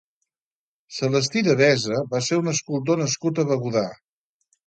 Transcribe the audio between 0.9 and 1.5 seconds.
Celestí